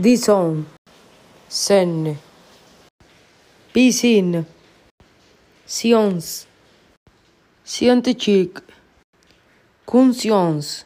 [0.00, 0.64] dison,
[1.48, 2.14] sen,
[3.74, 4.28] pisin,
[5.66, 6.28] sions,
[7.66, 8.60] sion të qik,
[9.92, 10.76] kun sions.